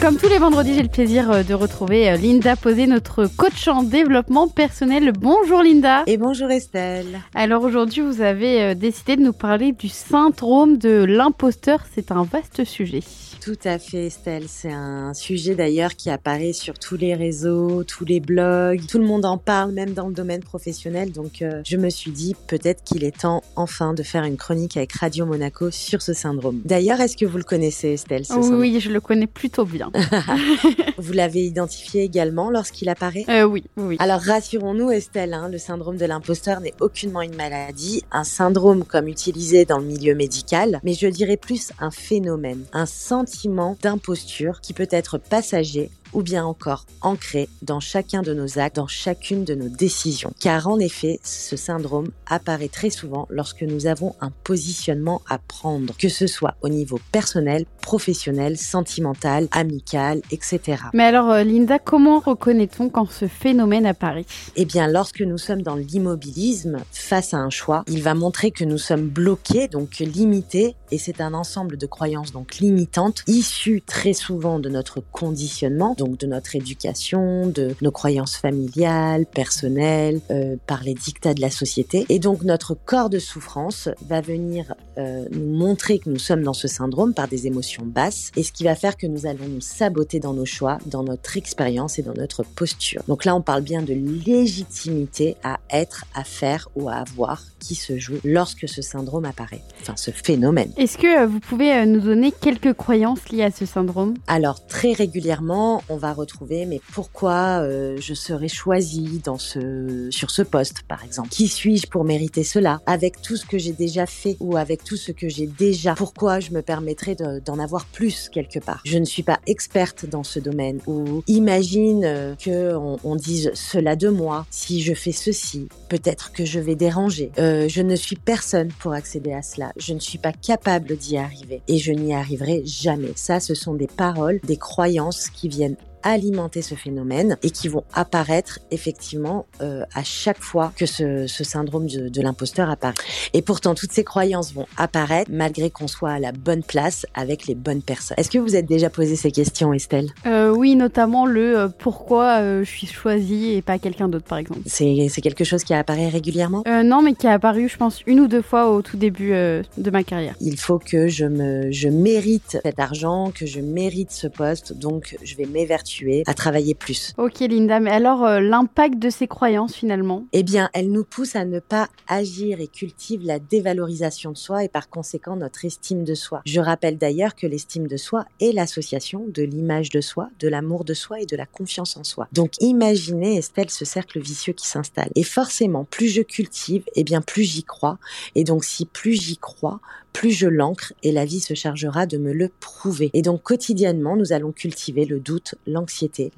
Comme 0.00 0.16
tous 0.16 0.28
les 0.28 0.38
vendredis, 0.38 0.74
j'ai 0.74 0.84
le 0.84 0.88
plaisir 0.88 1.28
euh, 1.28 1.42
de 1.42 1.54
retrouver 1.54 2.08
euh, 2.08 2.16
Linda 2.16 2.54
Posé, 2.54 2.86
notre 2.86 3.26
coach 3.26 3.66
en 3.66 3.82
développement 3.82 4.46
personnel. 4.46 5.10
Bonjour 5.12 5.60
Linda. 5.60 6.04
Et 6.06 6.16
bonjour 6.16 6.48
Estelle. 6.52 7.20
Alors 7.34 7.64
aujourd'hui, 7.64 8.02
vous 8.02 8.20
avez 8.20 8.62
euh, 8.62 8.74
décidé 8.74 9.16
de 9.16 9.22
nous 9.22 9.32
parler 9.32 9.72
du 9.72 9.88
syndrome 9.88 10.78
de 10.78 11.02
l'imposteur. 11.02 11.80
C'est 11.92 12.12
un 12.12 12.22
vaste 12.22 12.64
sujet. 12.64 13.00
Tout 13.40 13.58
à 13.64 13.78
fait, 13.78 14.06
Estelle. 14.06 14.44
C'est 14.46 14.72
un 14.72 15.14
sujet 15.14 15.54
d'ailleurs 15.54 15.94
qui 15.94 16.10
apparaît 16.10 16.52
sur 16.52 16.78
tous 16.78 16.96
les 16.96 17.14
réseaux, 17.14 17.84
tous 17.84 18.04
les 18.04 18.20
blogs. 18.20 18.84
Tout 18.86 18.98
le 18.98 19.06
monde 19.06 19.24
en 19.24 19.38
parle, 19.38 19.72
même 19.72 19.94
dans 19.94 20.08
le 20.08 20.14
domaine 20.14 20.42
professionnel. 20.42 21.12
Donc, 21.12 21.40
euh, 21.40 21.62
je 21.64 21.76
me 21.76 21.88
suis 21.88 22.10
dit 22.10 22.34
peut-être 22.46 22.84
qu'il 22.84 23.04
est 23.04 23.20
temps 23.20 23.42
enfin 23.56 23.94
de 23.94 24.02
faire 24.02 24.24
une 24.24 24.36
chronique 24.36 24.76
avec 24.76 24.92
Radio 24.92 25.24
Monaco 25.24 25.70
sur 25.70 26.02
ce 26.02 26.12
syndrome. 26.12 26.60
D'ailleurs, 26.64 27.00
est-ce 27.00 27.16
que 27.16 27.24
vous 27.24 27.38
le 27.38 27.44
connaissez, 27.44 27.92
Estelle 27.92 28.26
ce 28.26 28.34
Oui, 28.34 28.80
je 28.80 28.90
le 28.90 29.00
connais 29.00 29.26
plutôt 29.26 29.64
bien. 29.64 29.87
vous 30.98 31.12
l'avez 31.12 31.44
identifié 31.44 32.02
également 32.02 32.50
lorsqu'il 32.50 32.88
apparaît? 32.88 33.24
Euh, 33.28 33.44
Oui, 33.44 33.64
oui. 33.76 33.96
Alors, 33.98 34.20
rassurons-nous, 34.20 34.90
Estelle, 34.90 35.34
hein, 35.34 35.48
le 35.48 35.58
syndrome 35.58 35.96
de 35.96 36.04
l'imposteur 36.04 36.60
n'est 36.60 36.74
aucunement 36.80 37.22
une 37.22 37.34
maladie, 37.34 38.04
un 38.12 38.24
syndrome 38.24 38.84
comme 38.84 39.08
utilisé 39.08 39.64
dans 39.64 39.78
le 39.78 39.84
milieu 39.84 40.14
médical, 40.14 40.80
mais 40.84 40.94
je 40.94 41.06
dirais 41.06 41.36
plus 41.36 41.72
un 41.80 41.90
phénomène, 41.90 42.64
un 42.72 42.86
sentiment 42.86 43.76
d'imposture 43.82 44.60
qui 44.60 44.72
peut 44.72 44.88
être 44.90 45.18
passager 45.18 45.90
ou 46.12 46.22
bien 46.22 46.44
encore 46.44 46.86
ancré 47.00 47.48
dans 47.62 47.80
chacun 47.80 48.22
de 48.22 48.34
nos 48.34 48.58
actes, 48.58 48.76
dans 48.76 48.86
chacune 48.86 49.44
de 49.44 49.54
nos 49.54 49.68
décisions. 49.68 50.32
Car 50.40 50.68
en 50.68 50.78
effet, 50.78 51.20
ce 51.22 51.56
syndrome 51.56 52.10
apparaît 52.26 52.68
très 52.68 52.90
souvent 52.90 53.26
lorsque 53.30 53.62
nous 53.62 53.86
avons 53.86 54.14
un 54.20 54.30
positionnement 54.44 55.22
à 55.28 55.38
prendre, 55.38 55.94
que 55.96 56.08
ce 56.08 56.26
soit 56.26 56.54
au 56.62 56.68
niveau 56.68 56.98
personnel, 57.12 57.64
professionnel, 57.82 58.56
sentimental, 58.56 59.48
amical, 59.50 60.20
etc. 60.30 60.82
Mais 60.94 61.04
alors, 61.04 61.30
euh, 61.30 61.42
Linda, 61.42 61.78
comment 61.78 62.18
reconnaît-on 62.18 62.88
quand 62.88 63.10
ce 63.10 63.26
phénomène 63.26 63.86
apparaît? 63.86 64.26
Eh 64.56 64.64
bien, 64.64 64.88
lorsque 64.88 65.20
nous 65.20 65.38
sommes 65.38 65.62
dans 65.62 65.76
l'immobilisme 65.76 66.78
face 66.92 67.34
à 67.34 67.38
un 67.38 67.50
choix, 67.50 67.84
il 67.88 68.02
va 68.02 68.14
montrer 68.14 68.50
que 68.50 68.64
nous 68.64 68.78
sommes 68.78 69.08
bloqués, 69.08 69.68
donc 69.68 69.98
limités, 69.98 70.74
et 70.90 70.98
c'est 70.98 71.20
un 71.20 71.34
ensemble 71.34 71.76
de 71.76 71.86
croyances 71.86 72.32
donc 72.32 72.56
limitantes, 72.56 73.22
issues 73.26 73.82
très 73.82 74.12
souvent 74.12 74.58
de 74.58 74.68
notre 74.68 75.00
conditionnement, 75.00 75.94
donc 75.98 76.18
de 76.18 76.26
notre 76.26 76.56
éducation, 76.56 77.46
de 77.48 77.74
nos 77.82 77.90
croyances 77.90 78.36
familiales, 78.36 79.26
personnelles, 79.26 80.20
euh, 80.30 80.56
par 80.66 80.82
les 80.82 80.94
dictats 80.94 81.34
de 81.34 81.40
la 81.40 81.50
société. 81.50 82.06
Et 82.08 82.18
donc 82.18 82.44
notre 82.44 82.74
corps 82.74 83.10
de 83.10 83.18
souffrance 83.18 83.88
va 84.08 84.20
venir 84.20 84.74
euh, 84.96 85.26
nous 85.32 85.56
montrer 85.56 85.98
que 85.98 86.08
nous 86.08 86.18
sommes 86.18 86.42
dans 86.42 86.52
ce 86.54 86.68
syndrome 86.68 87.12
par 87.12 87.28
des 87.28 87.46
émotions 87.46 87.84
basses, 87.84 88.30
et 88.36 88.42
ce 88.42 88.52
qui 88.52 88.64
va 88.64 88.74
faire 88.74 88.96
que 88.96 89.06
nous 89.06 89.26
allons 89.26 89.48
nous 89.48 89.60
saboter 89.60 90.20
dans 90.20 90.32
nos 90.32 90.46
choix, 90.46 90.78
dans 90.86 91.02
notre 91.02 91.36
expérience 91.36 91.98
et 91.98 92.02
dans 92.02 92.14
notre 92.14 92.44
posture. 92.44 93.02
Donc 93.08 93.24
là, 93.24 93.34
on 93.34 93.42
parle 93.42 93.62
bien 93.62 93.82
de 93.82 93.94
légitimité 93.94 95.36
à 95.42 95.58
être, 95.70 96.04
à 96.14 96.24
faire 96.24 96.68
ou 96.76 96.88
à 96.88 96.94
avoir 96.94 97.42
qui 97.58 97.74
se 97.74 97.98
joue 97.98 98.18
lorsque 98.24 98.68
ce 98.68 98.82
syndrome 98.82 99.24
apparaît, 99.24 99.62
enfin 99.80 99.94
ce 99.96 100.12
phénomène. 100.12 100.72
Est-ce 100.76 100.96
que 100.96 101.24
euh, 101.24 101.26
vous 101.26 101.40
pouvez 101.40 101.84
nous 101.86 102.00
donner 102.00 102.32
quelques 102.32 102.72
croyances 102.72 103.28
liées 103.30 103.42
à 103.42 103.50
ce 103.50 103.66
syndrome? 103.66 104.14
Alors 104.26 104.64
très 104.66 104.92
régulièrement, 104.92 105.82
on 105.88 105.96
va 105.96 106.12
retrouver 106.12 106.66
mais 106.66 106.80
pourquoi 106.92 107.60
euh, 107.62 107.96
je 108.00 108.14
serais 108.14 108.48
choisie 108.48 109.20
dans 109.24 109.38
ce 109.38 110.08
sur 110.10 110.30
ce 110.30 110.42
poste 110.42 110.82
par 110.88 111.04
exemple? 111.04 111.28
Qui 111.28 111.48
suis-je 111.48 111.86
pour 111.86 112.04
mériter 112.04 112.44
cela? 112.44 112.80
Avec 112.86 113.20
tout 113.22 113.36
ce 113.36 113.46
que 113.46 113.58
j'ai 113.58 113.72
déjà 113.72 114.06
fait 114.06 114.36
ou 114.40 114.56
avec 114.56 114.84
tout 114.84 114.96
ce 114.96 115.12
que 115.12 115.28
j'ai 115.28 115.46
déjà, 115.46 115.94
pourquoi 115.94 116.40
je 116.40 116.50
me 116.50 116.62
permettrais 116.62 117.16
d'en 117.44 117.58
avoir 117.58 117.86
plus 117.86 118.28
quelque 118.28 118.58
part? 118.58 118.80
Je 118.84 118.98
ne 118.98 119.04
suis 119.04 119.22
pas 119.22 119.40
experte 119.46 120.06
dans 120.06 120.24
ce 120.24 120.38
domaine 120.38 120.80
ou 120.86 121.22
imagine 121.26 122.04
euh, 122.04 122.34
que 122.34 122.74
on, 122.76 123.16
dise 123.16 123.50
cela 123.54 123.96
de 123.96 124.08
moi 124.08 124.46
si 124.50 124.80
je 124.80 124.94
fais 124.94 125.12
ceci, 125.12 125.68
peut-être 125.88 126.32
que 126.32 126.44
je 126.44 126.60
vais 126.60 126.76
déranger. 126.76 127.32
Euh, 127.38 127.68
je 127.68 127.82
ne 127.82 127.96
suis 127.96 128.16
personne 128.16 128.68
pour 128.78 128.92
accéder 128.92 129.32
à 129.32 129.42
cela. 129.42 129.72
Je 129.76 129.92
ne 129.94 129.98
suis 129.98 130.18
pas 130.18 130.32
capable 130.32 130.96
d'y 130.96 131.16
arriver 131.16 131.62
et 131.66 131.78
je 131.78 131.92
n'y 131.92 132.14
arriverai 132.14 132.62
jamais. 132.64 133.12
Ça, 133.16 133.40
ce 133.40 133.54
sont 133.54 133.74
des 133.74 133.88
paroles, 133.88 134.40
des 134.44 134.56
croyances 134.56 135.30
qui 135.30 135.48
viennent 135.48 135.76
alimenter 136.02 136.62
ce 136.62 136.74
phénomène 136.74 137.36
et 137.42 137.50
qui 137.50 137.68
vont 137.68 137.84
apparaître 137.92 138.60
effectivement 138.70 139.46
euh, 139.60 139.82
à 139.94 140.04
chaque 140.04 140.40
fois 140.40 140.72
que 140.76 140.86
ce, 140.86 141.26
ce 141.26 141.44
syndrome 141.44 141.86
de, 141.86 142.08
de 142.08 142.22
l'imposteur 142.22 142.70
apparaît. 142.70 142.94
Et 143.32 143.42
pourtant, 143.42 143.74
toutes 143.74 143.92
ces 143.92 144.04
croyances 144.04 144.52
vont 144.52 144.66
apparaître 144.76 145.30
malgré 145.32 145.70
qu'on 145.70 145.88
soit 145.88 146.10
à 146.10 146.18
la 146.18 146.32
bonne 146.32 146.62
place 146.62 147.06
avec 147.14 147.46
les 147.46 147.54
bonnes 147.54 147.82
personnes. 147.82 148.16
Est-ce 148.18 148.30
que 148.30 148.38
vous 148.38 148.54
êtes 148.56 148.66
déjà 148.66 148.90
posé 148.90 149.16
ces 149.16 149.30
questions, 149.30 149.72
Estelle? 149.72 150.10
Euh, 150.26 150.54
Oui, 150.54 150.76
notamment 150.76 151.26
le 151.26 151.58
euh, 151.58 151.68
pourquoi 151.68 152.62
je 152.62 152.68
suis 152.68 152.86
choisie 152.86 153.54
et 153.54 153.62
pas 153.62 153.78
quelqu'un 153.78 154.08
d'autre, 154.08 154.26
par 154.26 154.38
exemple. 154.38 154.60
C'est 154.66 155.08
quelque 155.22 155.44
chose 155.44 155.64
qui 155.64 155.74
apparaît 155.74 156.08
régulièrement? 156.08 156.62
Non, 156.84 157.02
mais 157.02 157.14
qui 157.14 157.26
a 157.26 157.32
apparu, 157.32 157.68
je 157.68 157.76
pense, 157.76 158.02
une 158.06 158.20
ou 158.20 158.28
deux 158.28 158.42
fois 158.42 158.70
au 158.70 158.82
tout 158.82 158.96
début 158.96 159.30
de 159.30 159.90
ma 159.90 160.04
carrière. 160.04 160.34
Il 160.40 160.58
faut 160.58 160.78
que 160.78 161.08
je 161.08 161.24
me, 161.24 161.70
je 161.72 161.88
mérite 161.88 162.58
cet 162.62 162.78
argent, 162.78 163.32
que 163.34 163.46
je 163.46 163.60
mérite 163.60 164.10
ce 164.10 164.26
poste, 164.26 164.72
donc 164.72 165.16
je 165.22 165.34
vais 165.36 165.46
m'évertuer 165.46 165.87
à 166.26 166.34
travailler 166.34 166.74
plus. 166.74 167.14
Ok 167.18 167.40
Linda, 167.40 167.80
mais 167.80 167.90
alors 167.90 168.24
euh, 168.24 168.40
l'impact 168.40 168.98
de 168.98 169.10
ces 169.10 169.26
croyances 169.26 169.74
finalement? 169.74 170.26
Eh 170.32 170.42
bien, 170.42 170.70
elles 170.72 170.90
nous 170.90 171.04
poussent 171.04 171.36
à 171.36 171.44
ne 171.44 171.60
pas 171.60 171.88
agir 172.06 172.60
et 172.60 172.68
cultivent 172.68 173.24
la 173.24 173.38
dévalorisation 173.38 174.32
de 174.32 174.36
soi 174.36 174.64
et 174.64 174.68
par 174.68 174.88
conséquent 174.88 175.36
notre 175.36 175.64
estime 175.64 176.04
de 176.04 176.14
soi. 176.14 176.42
Je 176.46 176.60
rappelle 176.60 176.98
d'ailleurs 176.98 177.34
que 177.34 177.46
l'estime 177.46 177.86
de 177.86 177.96
soi 177.96 178.24
est 178.40 178.52
l'association 178.52 179.26
de 179.28 179.42
l'image 179.42 179.90
de 179.90 180.00
soi, 180.00 180.28
de 180.40 180.48
l'amour 180.48 180.84
de 180.84 180.94
soi 180.94 181.20
et 181.20 181.26
de 181.26 181.36
la 181.36 181.46
confiance 181.46 181.96
en 181.96 182.04
soi. 182.04 182.28
Donc 182.32 182.52
imaginez 182.60 183.36
Estelle 183.36 183.70
ce 183.70 183.84
cercle 183.84 184.20
vicieux 184.20 184.52
qui 184.52 184.66
s'installe. 184.66 185.10
Et 185.14 185.22
forcément, 185.22 185.84
plus 185.84 186.08
je 186.08 186.22
cultive, 186.22 186.84
eh 186.94 187.04
bien 187.04 187.20
plus 187.20 187.44
j'y 187.44 187.64
crois. 187.64 187.98
Et 188.34 188.44
donc 188.44 188.64
si 188.64 188.86
plus 188.86 189.20
j'y 189.20 189.36
crois, 189.36 189.80
plus 190.12 190.30
je 190.32 190.48
l'ancre 190.48 190.92
et 191.02 191.12
la 191.12 191.24
vie 191.24 191.40
se 191.40 191.54
chargera 191.54 192.06
de 192.06 192.18
me 192.18 192.32
le 192.32 192.50
prouver. 192.60 193.10
Et 193.14 193.22
donc 193.22 193.42
quotidiennement, 193.42 194.16
nous 194.16 194.32
allons 194.32 194.52
cultiver 194.52 195.04
le 195.04 195.20
doute, 195.20 195.54
l'anxiété, 195.66 195.77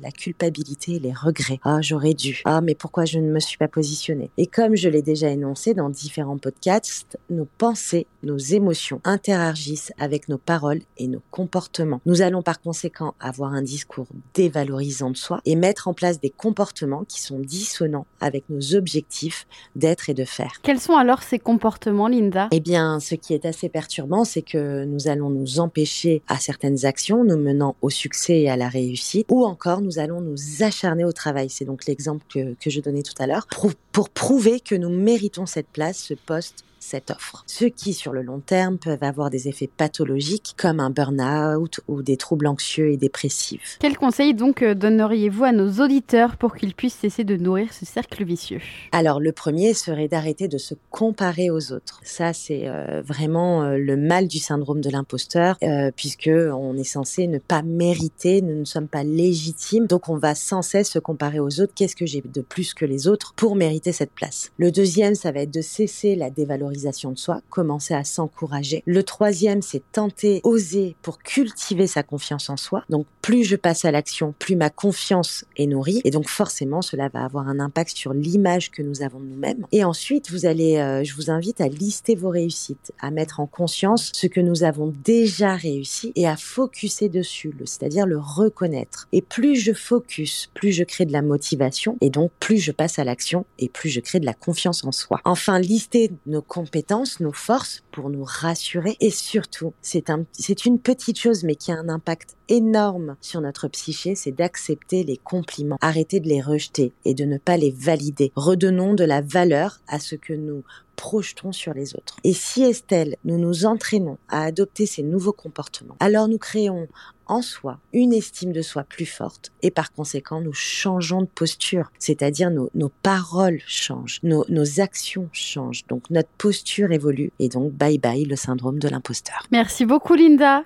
la 0.00 0.10
culpabilité 0.10 0.94
et 0.94 0.98
les 0.98 1.12
regrets. 1.12 1.60
Ah, 1.64 1.78
j'aurais 1.80 2.14
dû. 2.14 2.42
Ah, 2.44 2.60
mais 2.60 2.74
pourquoi 2.74 3.04
je 3.04 3.18
ne 3.18 3.30
me 3.30 3.40
suis 3.40 3.58
pas 3.58 3.68
positionnée? 3.68 4.30
Et 4.36 4.46
comme 4.46 4.76
je 4.76 4.88
l'ai 4.88 5.02
déjà 5.02 5.28
énoncé 5.28 5.74
dans 5.74 5.90
différents 5.90 6.38
podcasts, 6.38 7.18
nos 7.28 7.46
pensées, 7.58 8.06
nos 8.22 8.38
émotions 8.38 9.00
interagissent 9.04 9.92
avec 9.98 10.28
nos 10.28 10.38
paroles 10.38 10.80
et 10.98 11.06
nos 11.06 11.22
comportements. 11.30 12.00
Nous 12.06 12.22
allons 12.22 12.42
par 12.42 12.60
conséquent 12.60 13.14
avoir 13.20 13.52
un 13.52 13.62
discours 13.62 14.06
dévalorisant 14.34 15.10
de 15.10 15.16
soi 15.16 15.40
et 15.44 15.56
mettre 15.56 15.88
en 15.88 15.94
place 15.94 16.20
des 16.20 16.30
comportements 16.30 17.04
qui 17.04 17.20
sont 17.20 17.38
dissonants 17.38 18.06
avec 18.20 18.44
nos 18.48 18.74
objectifs 18.74 19.46
d'être 19.76 20.10
et 20.10 20.14
de 20.14 20.24
faire. 20.24 20.52
Quels 20.62 20.80
sont 20.80 20.96
alors 20.96 21.22
ces 21.22 21.38
comportements, 21.38 22.08
Linda? 22.08 22.48
Eh 22.50 22.60
bien, 22.60 23.00
ce 23.00 23.14
qui 23.14 23.34
est 23.34 23.44
assez 23.44 23.68
perturbant, 23.68 24.24
c'est 24.24 24.42
que 24.42 24.84
nous 24.84 25.08
allons 25.08 25.30
nous 25.30 25.60
empêcher 25.60 26.22
à 26.28 26.38
certaines 26.38 26.84
actions, 26.84 27.24
nous 27.24 27.38
menant 27.38 27.76
au 27.80 27.90
succès 27.90 28.40
et 28.40 28.50
à 28.50 28.56
la 28.56 28.68
réussite, 28.68 29.26
ou 29.30 29.44
encore 29.44 29.80
nous 29.80 29.98
allons 29.98 30.20
nous 30.20 30.62
acharner 30.62 31.04
au 31.04 31.12
travail. 31.12 31.48
C'est 31.48 31.64
donc 31.64 31.86
l'exemple 31.86 32.24
que, 32.28 32.70
je 32.70 32.80
donnais 32.80 33.02
tout 33.02 33.14
à 33.18 33.26
l'heure, 33.26 33.46
pour 33.92 34.10
prouver 34.10 34.60
que 34.60 34.74
nous 34.74 34.90
méritons 34.90 35.46
cette 35.46 35.68
place, 35.68 35.98
ce 35.98 36.14
poste 36.14 36.64
cette 36.80 37.10
offre. 37.10 37.44
Ceux 37.46 37.68
qui, 37.68 37.92
sur 37.92 38.12
le 38.12 38.22
long 38.22 38.40
terme, 38.40 38.78
peuvent 38.78 39.04
avoir 39.04 39.30
des 39.30 39.46
effets 39.48 39.70
pathologiques 39.74 40.54
comme 40.56 40.80
un 40.80 40.90
burn-out 40.90 41.80
ou 41.86 42.02
des 42.02 42.16
troubles 42.16 42.46
anxieux 42.46 42.90
et 42.90 42.96
dépressifs. 42.96 43.76
Quel 43.80 43.96
conseil 43.96 44.34
donc 44.34 44.62
euh, 44.62 44.74
donneriez-vous 44.74 45.44
à 45.44 45.52
nos 45.52 45.70
auditeurs 45.84 46.36
pour 46.36 46.56
qu'ils 46.56 46.74
puissent 46.74 46.98
cesser 46.98 47.24
de 47.24 47.36
nourrir 47.36 47.72
ce 47.72 47.84
cercle 47.84 48.24
vicieux? 48.24 48.60
Alors, 48.92 49.20
le 49.20 49.32
premier 49.32 49.74
serait 49.74 50.08
d'arrêter 50.08 50.48
de 50.48 50.58
se 50.58 50.74
comparer 50.90 51.50
aux 51.50 51.72
autres. 51.72 52.00
Ça, 52.02 52.32
c'est 52.32 52.66
euh, 52.66 53.02
vraiment 53.02 53.62
euh, 53.62 53.76
le 53.76 53.96
mal 53.96 54.26
du 54.26 54.38
syndrome 54.38 54.80
de 54.80 54.90
l'imposteur, 54.90 55.58
euh, 55.62 55.90
puisque 55.94 56.30
on 56.32 56.76
est 56.76 56.84
censé 56.84 57.26
ne 57.26 57.38
pas 57.38 57.62
mériter, 57.62 58.40
nous 58.42 58.58
ne 58.58 58.64
sommes 58.64 58.88
pas 58.88 59.04
légitimes, 59.04 59.86
donc 59.86 60.08
on 60.08 60.16
va 60.16 60.34
sans 60.34 60.62
cesse 60.62 60.90
se 60.90 60.98
comparer 60.98 61.40
aux 61.40 61.60
autres. 61.60 61.74
Qu'est-ce 61.74 61.96
que 61.96 62.06
j'ai 62.06 62.22
de 62.22 62.40
plus 62.40 62.74
que 62.74 62.84
les 62.84 63.06
autres 63.06 63.34
pour 63.36 63.54
mériter 63.54 63.92
cette 63.92 64.12
place? 64.12 64.50
Le 64.56 64.70
deuxième, 64.70 65.14
ça 65.14 65.32
va 65.32 65.40
être 65.40 65.52
de 65.52 65.60
cesser 65.60 66.16
la 66.16 66.30
dévalorisation 66.30 66.69
de 66.70 67.18
soi, 67.18 67.40
commencer 67.50 67.94
à 67.94 68.04
s'encourager. 68.04 68.82
Le 68.86 69.02
troisième, 69.02 69.62
c'est 69.62 69.82
tenter, 69.92 70.40
oser 70.44 70.96
pour 71.02 71.18
cultiver 71.18 71.86
sa 71.86 72.02
confiance 72.02 72.50
en 72.50 72.56
soi. 72.56 72.84
Donc 72.88 73.06
plus 73.22 73.44
je 73.44 73.56
passe 73.56 73.84
à 73.84 73.90
l'action, 73.90 74.34
plus 74.38 74.56
ma 74.56 74.70
confiance 74.70 75.44
est 75.56 75.66
nourrie, 75.66 76.00
et 76.04 76.10
donc 76.10 76.28
forcément 76.28 76.82
cela 76.82 77.08
va 77.08 77.24
avoir 77.24 77.48
un 77.48 77.60
impact 77.60 77.96
sur 77.96 78.12
l'image 78.12 78.70
que 78.70 78.82
nous 78.82 79.02
avons 79.02 79.20
de 79.20 79.26
nous-mêmes. 79.26 79.66
Et 79.72 79.84
ensuite, 79.84 80.30
vous 80.30 80.46
allez, 80.46 80.76
euh, 80.76 81.04
je 81.04 81.14
vous 81.14 81.30
invite 81.30 81.60
à 81.60 81.68
lister 81.68 82.14
vos 82.14 82.30
réussites, 82.30 82.92
à 83.00 83.10
mettre 83.10 83.40
en 83.40 83.46
conscience 83.46 84.10
ce 84.14 84.26
que 84.26 84.40
nous 84.40 84.64
avons 84.64 84.94
déjà 85.04 85.54
réussi 85.54 86.12
et 86.16 86.26
à 86.26 86.36
focuser 86.36 87.08
dessus, 87.08 87.52
c'est-à-dire 87.64 88.06
le 88.06 88.18
reconnaître. 88.18 89.08
Et 89.12 89.22
plus 89.22 89.56
je 89.56 89.72
focus, 89.72 90.50
plus 90.54 90.72
je 90.72 90.84
crée 90.84 91.04
de 91.04 91.12
la 91.12 91.22
motivation, 91.22 91.96
et 92.00 92.10
donc 92.10 92.30
plus 92.40 92.58
je 92.58 92.72
passe 92.72 92.98
à 92.98 93.04
l'action 93.04 93.44
et 93.58 93.68
plus 93.68 93.88
je 93.88 94.00
crée 94.00 94.20
de 94.20 94.26
la 94.26 94.34
confiance 94.34 94.84
en 94.84 94.92
soi. 94.92 95.20
Enfin, 95.24 95.58
lister 95.58 96.10
nos 96.26 96.42
compétences, 96.60 97.20
nos 97.20 97.32
forces 97.32 97.82
pour 97.90 98.10
nous 98.10 98.22
rassurer. 98.22 98.98
Et 99.00 99.10
surtout, 99.10 99.72
c'est 99.80 100.10
un, 100.10 100.26
c'est 100.32 100.66
une 100.66 100.78
petite 100.78 101.18
chose, 101.18 101.42
mais 101.42 101.54
qui 101.54 101.72
a 101.72 101.76
un 101.76 101.88
impact 101.88 102.36
énorme 102.48 103.16
sur 103.22 103.40
notre 103.40 103.68
psyché, 103.68 104.14
c'est 104.14 104.32
d'accepter 104.32 105.02
les 105.04 105.16
compliments, 105.16 105.78
arrêter 105.80 106.20
de 106.20 106.28
les 106.28 106.42
rejeter 106.42 106.92
et 107.06 107.14
de 107.14 107.24
ne 107.24 107.38
pas 107.38 107.56
les 107.56 107.70
valider. 107.70 108.30
Redonnons 108.36 108.92
de 108.92 109.04
la 109.04 109.22
valeur 109.22 109.80
à 109.88 109.98
ce 109.98 110.16
que 110.16 110.34
nous 110.34 110.62
projetons 110.96 111.50
sur 111.50 111.72
les 111.72 111.94
autres. 111.94 112.16
Et 112.24 112.34
si 112.34 112.62
Estelle, 112.62 113.16
nous 113.24 113.38
nous 113.38 113.64
entraînons 113.64 114.18
à 114.28 114.42
adopter 114.42 114.84
ces 114.84 115.02
nouveaux 115.02 115.32
comportements, 115.32 115.96
alors 115.98 116.28
nous 116.28 116.36
créons 116.36 116.88
en 117.30 117.42
soi 117.42 117.78
une 117.92 118.12
estime 118.12 118.52
de 118.52 118.60
soi 118.60 118.82
plus 118.82 119.06
forte 119.06 119.52
et 119.62 119.70
par 119.70 119.92
conséquent 119.92 120.40
nous 120.40 120.52
changeons 120.52 121.22
de 121.22 121.26
posture, 121.26 121.92
c'est-à-dire 121.98 122.50
nos, 122.50 122.70
nos, 122.74 122.90
paroles 123.02 123.60
changent, 123.66 124.18
nos, 124.22 124.44
nos 124.48 124.80
actions 124.80 125.28
changent, 125.32 125.86
donc 125.86 126.10
notre 126.10 126.28
posture 126.38 126.90
évolue 126.92 127.32
et 127.38 127.48
donc 127.48 127.72
bye 127.72 127.98
bye 127.98 128.24
le 128.24 128.36
syndrome 128.36 128.78
de 128.78 128.88
l'imposteur. 128.88 129.46
Merci 129.52 129.86
beaucoup 129.86 130.14
Linda. 130.14 130.58